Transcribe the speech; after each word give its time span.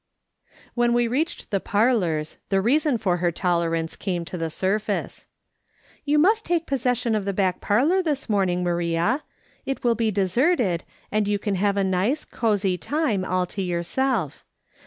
"When 0.73 0.93
we 0.93 1.07
reached 1.07 1.51
the 1.51 1.59
parlours, 1.59 2.37
the 2.49 2.59
reason 2.59 2.97
for 2.97 3.17
her 3.17 3.31
tolerance 3.31 3.95
came 3.95 4.25
to 4.25 4.35
the 4.35 4.49
surface: 4.49 5.27
"You 6.05 6.17
must 6.17 6.43
take 6.43 6.65
possession 6.65 7.13
of 7.13 7.23
the 7.23 7.33
back 7.33 7.61
parlour 7.61 8.01
this 8.01 8.27
morning, 8.27 8.63
Maria. 8.63 9.21
It 9.63 9.83
will 9.83 9.93
be 9.93 10.09
deserted, 10.09 10.85
and 11.11 11.27
you 11.27 11.37
can 11.37 11.53
have 11.53 11.77
a 11.77 11.83
nice, 11.83 12.25
cosy 12.25 12.79
time 12.79 13.23
all 13.23 13.45
to 13.45 13.61
yourself. 13.61 14.43